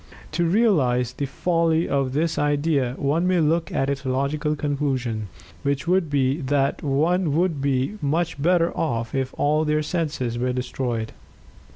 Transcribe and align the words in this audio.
To 0.31 0.45
realize 0.45 1.13
the 1.13 1.27
folly 1.27 1.87
of 1.87 2.13
this 2.13 2.39
idea, 2.39 2.95
one 2.97 3.27
may 3.27 3.39
look 3.39 3.71
at 3.71 3.87
its 3.87 4.03
logical 4.03 4.55
conclusion, 4.55 5.27
which 5.61 5.87
would 5.87 6.09
be 6.09 6.41
that 6.41 6.81
one 6.81 7.35
would 7.35 7.57
then 7.57 7.61
be 7.61 7.97
much 8.01 8.41
better 8.41 8.75
off 8.75 9.13
if 9.13 9.31
all 9.37 9.63
their 9.63 9.83
senses 9.83 10.39
were 10.39 10.53
destroyed. 10.53 11.11